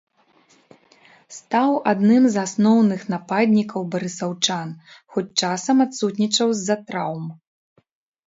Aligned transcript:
Стаў 1.37 1.71
адным 1.91 2.23
з 2.35 2.39
асноўных 2.45 3.01
нападнікаў 3.13 3.81
барысаўчан, 3.95 4.67
хоць 5.17 5.27
часам 5.45 5.77
адсутнічаў 5.85 6.47
з-за 6.61 6.75
траўм. 6.89 7.25